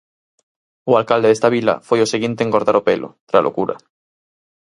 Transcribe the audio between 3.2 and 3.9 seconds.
tralo cura.